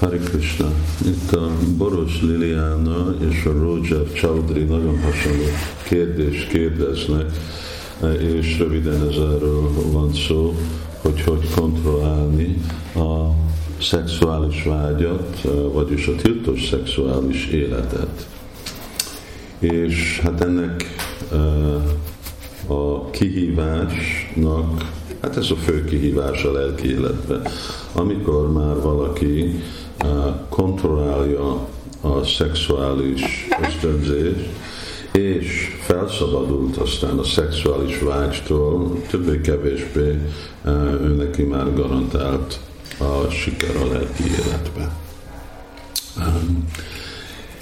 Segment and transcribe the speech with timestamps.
[0.00, 0.72] Hari Krishna.
[1.06, 5.44] Itt a Boros Liliana és a Roger Chowdhury nagyon hasonló
[5.84, 7.30] kérdést kérdeznek,
[8.18, 10.54] és röviden ez erről van szó,
[11.00, 12.62] hogy hogy kontrollálni
[12.94, 13.30] a
[13.80, 15.40] szexuális vágyat,
[15.72, 18.28] vagyis a tiltos szexuális életet.
[19.58, 20.94] És hát ennek
[22.66, 24.90] a kihívásnak,
[25.22, 27.42] hát ez a fő kihívás a lelki életben.
[27.92, 29.62] Amikor már valaki
[30.48, 31.68] kontrollálja
[32.00, 34.48] a szexuális ösztönzést,
[35.12, 40.18] és felszabadult aztán a szexuális vágytól, többé-kevésbé
[41.02, 42.60] ő neki már garantált
[42.98, 44.90] a siker a lelki életbe.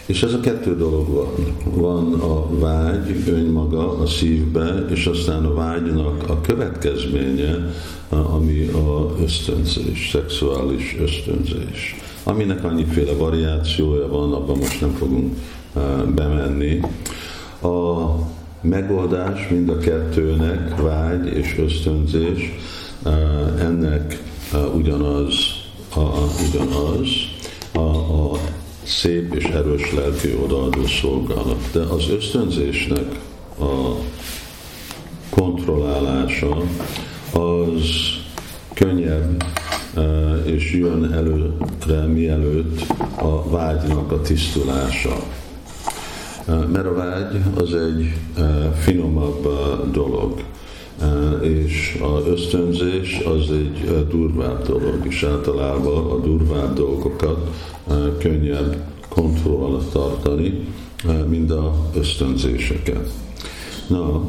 [0.07, 1.57] És ez a kettő dolog van.
[1.65, 7.75] Van a vágy önmaga a szívbe, és aztán a vágynak a következménye,
[8.09, 11.97] ami a ösztönzés, szexuális ösztönzés.
[12.29, 15.37] Aminek annyiféle variációja van, abban most nem fogunk
[16.15, 16.81] bemenni.
[17.63, 18.15] A
[18.61, 22.53] megoldás mind a kettőnek, vágy és ösztönzés,
[23.59, 24.23] ennek
[24.75, 25.35] ugyanaz,
[25.95, 26.01] a,
[26.49, 27.09] ugyanaz
[27.73, 28.39] a, a
[28.83, 31.69] szép és erős lelki odaadó szolgálat.
[31.73, 33.21] De az ösztönzésnek
[33.61, 33.95] a
[35.31, 36.57] kontrollálása
[37.33, 37.83] az
[38.75, 39.45] könnyebb
[40.45, 42.87] és jön előre mielőtt
[43.21, 45.17] a vágynak a tisztulása.
[46.47, 48.13] Mert a vágy az egy
[48.79, 49.49] finomabb
[49.93, 50.43] dolog,
[51.43, 57.51] és az ösztönzés az egy durvább dolog, és általában a durvább dolgokat
[58.19, 58.77] könnyebb
[59.09, 60.67] kontroll alatt tartani,
[61.29, 63.11] mint a ösztönzéseket.
[63.89, 64.23] Na,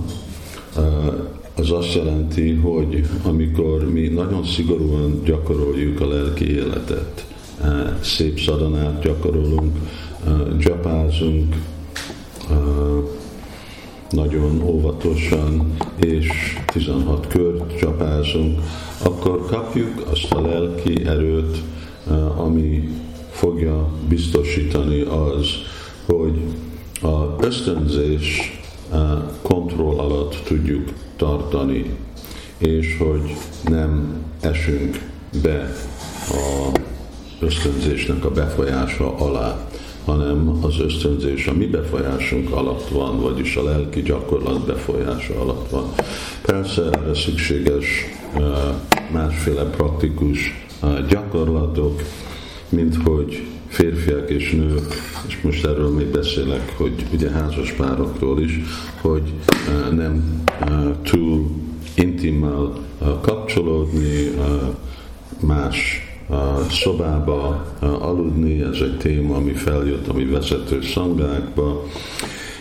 [1.55, 7.25] az azt jelenti, hogy amikor mi nagyon szigorúan gyakoroljuk a lelki életet,
[8.01, 9.77] szép szadanát gyakorolunk,
[10.59, 11.55] gyapázunk,
[14.09, 16.27] nagyon óvatosan, és
[16.65, 18.59] 16 kört csapázunk,
[19.03, 21.57] akkor kapjuk azt a lelki erőt,
[22.37, 22.89] ami
[23.31, 25.47] fogja biztosítani az,
[26.05, 26.39] hogy
[27.01, 28.58] a ösztönzés
[29.41, 31.95] kontroll alatt tudjuk tartani,
[32.57, 35.09] és hogy nem esünk
[35.43, 35.73] be
[36.29, 36.71] a
[37.39, 39.67] ösztönzésnek a befolyása alá
[40.09, 45.93] hanem az ösztönzés a mi befolyásunk alatt van, vagyis a lelki gyakorlat befolyása alatt van.
[46.41, 47.85] Persze erre szükséges
[49.11, 50.67] másféle praktikus
[51.09, 52.01] gyakorlatok,
[52.69, 53.47] mint hogy
[53.79, 54.93] férfiak és nők,
[55.27, 58.59] és most erről még beszélek, hogy ugye házas párokról is,
[59.01, 59.33] hogy
[59.91, 60.43] nem
[61.03, 61.49] túl
[61.95, 62.79] intimmal
[63.21, 64.31] kapcsolódni,
[65.39, 66.07] más
[66.69, 71.83] szobába aludni, ez egy téma, ami feljött a mi vezető szangákba,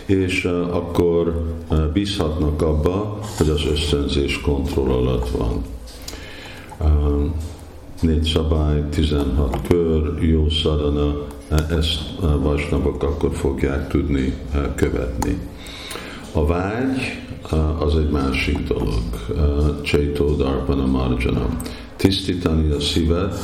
[0.06, 1.56] és akkor
[1.93, 5.62] bízhatnak abba, hogy az ösztönzés kontroll alatt van.
[8.00, 11.26] Négy szabály, 16 kör, jó szadana,
[11.70, 11.98] ezt
[12.42, 14.34] vasnabok akkor fogják tudni
[14.75, 15.38] követni.
[16.32, 16.97] A vágy
[17.78, 19.03] az egy másik dolog.
[19.82, 21.47] Csaitó Darpana Marjana
[21.97, 23.34] tisztítani a szívet,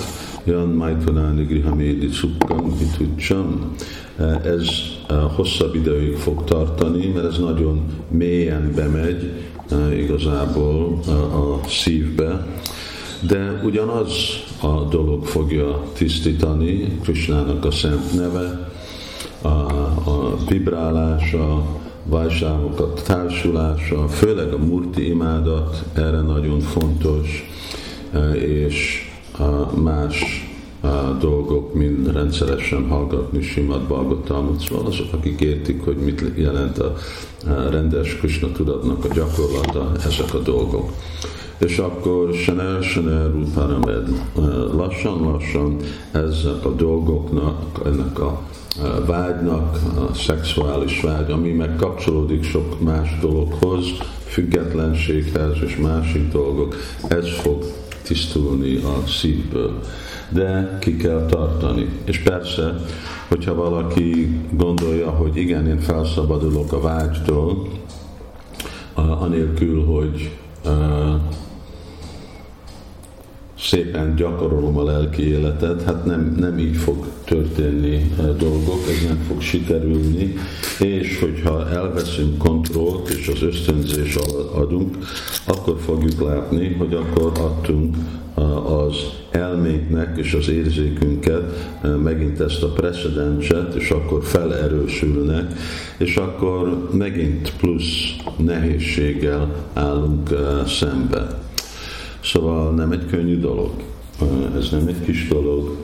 [0.44, 3.74] Jan Majtanáni Grihamédi Cukkam Vitucsam.
[4.44, 4.68] Ez
[5.36, 9.32] hosszabb ideig fog tartani, mert ez nagyon mélyen bemegy
[9.92, 10.98] igazából
[11.32, 12.46] a szívbe,
[13.26, 14.12] de ugyanaz
[14.60, 18.70] a dolog fogja tisztítani, Krisnának a szent neve,
[19.42, 21.64] a, a vibrálása,
[22.04, 27.50] válságokat társulása, főleg a murti imádat, erre nagyon fontos,
[28.34, 29.08] és
[29.74, 30.24] más
[31.20, 36.94] dolgok, mind rendszeresen hallgatni Simad Bhagavatamot, szóval azok, akik értik, hogy mit jelent a
[37.70, 40.92] rendes Krishna tudatnak a gyakorlata, ezek a dolgok.
[41.58, 44.08] És akkor Chanel, Chanel, Ruparamed,
[44.72, 45.76] lassan-lassan
[46.12, 48.40] ezek a dolgoknak, ennek a
[49.06, 49.78] vágynak,
[50.10, 53.84] a szexuális vágy, ami meg kapcsolódik sok más dologhoz,
[54.24, 56.76] függetlenséghez és másik dolgok,
[57.08, 57.64] ez fog
[58.02, 59.80] tisztulni a szívből.
[60.28, 61.88] De ki kell tartani.
[62.04, 62.74] És persze,
[63.28, 67.68] hogyha valaki gondolja, hogy igen, én felszabadulok a vágytól,
[68.94, 70.30] anélkül, hogy
[70.64, 71.20] 呃
[73.64, 79.40] szépen gyakorolom a lelki életet, hát nem, nem így fog történni dolgok, ez nem fog
[79.40, 80.34] sikerülni,
[80.78, 84.14] és hogyha elveszünk kontrollt és az ösztönzés
[84.54, 84.96] adunk,
[85.46, 87.96] akkor fogjuk látni, hogy akkor adtunk
[88.64, 88.96] az
[89.30, 95.52] elménknek és az érzékünket megint ezt a precedenset, és akkor felerősülnek,
[95.98, 100.28] és akkor megint plusz nehézséggel állunk
[100.66, 101.43] szembe.
[102.24, 103.70] Szóval nem egy könnyű dolog,
[104.56, 105.76] ez nem egy kis dolog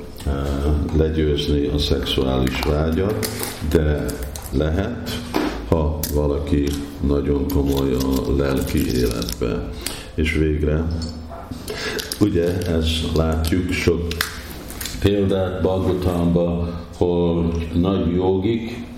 [0.97, 3.29] legyőzni a szexuális vágyat,
[3.71, 4.05] de
[4.53, 5.21] lehet,
[5.69, 6.67] ha valaki
[7.07, 9.71] nagyon komoly a lelki életbe.
[10.15, 10.87] És végre,
[12.21, 14.07] ugye ezt látjuk sok
[15.01, 18.89] példát Bagotánban, hogy nagy jogik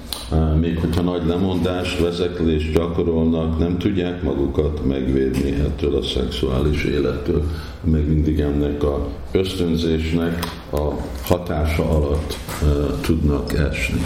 [0.60, 7.42] még hogyha nagy lemondást, vezeklést gyakorolnak, nem tudják magukat megvédni ettől a szexuális élettől,
[7.84, 10.90] meg mindig ennek a ösztönzésnek a
[11.24, 12.36] hatása alatt
[13.00, 14.00] tudnak esni.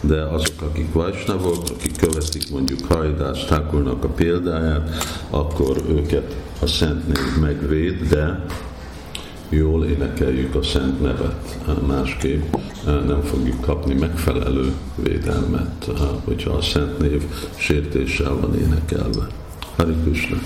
[0.00, 4.90] De azok, akik vajsnavok, akik követik mondjuk Hajdász Thakurnak a példáját,
[5.30, 8.44] akkor őket a Szent Név megvéd, de
[9.48, 12.54] jól énekeljük a szent nevet, másképp
[12.84, 15.90] nem fogjuk kapni megfelelő védelmet,
[16.24, 17.22] hogyha a szent név
[17.56, 19.26] sértéssel van énekelve.
[19.76, 20.36] Hari Krishna.